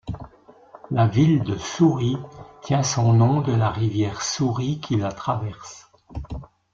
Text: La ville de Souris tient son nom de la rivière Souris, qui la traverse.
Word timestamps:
La 0.89 1.05
ville 1.05 1.43
de 1.43 1.55
Souris 1.59 2.17
tient 2.63 2.81
son 2.81 3.13
nom 3.13 3.41
de 3.41 3.51
la 3.51 3.69
rivière 3.69 4.23
Souris, 4.23 4.79
qui 4.79 4.95
la 4.95 5.11
traverse. 5.11 5.91